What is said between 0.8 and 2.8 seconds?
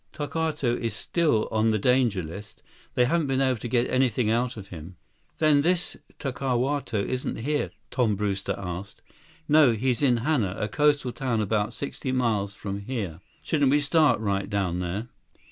still on the danger list.